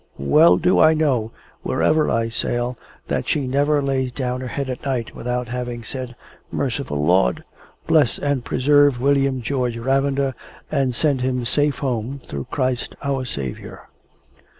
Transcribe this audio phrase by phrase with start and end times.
[0.17, 1.29] Well do I know
[1.61, 2.75] wherever I sail
[3.07, 6.15] that she never lays down her head at night without having said,
[6.51, 7.43] "Merciful Lord!
[7.85, 10.33] bless and preserve William George Ravender,
[10.71, 13.89] and send him safe home, through Christ our Saviour!"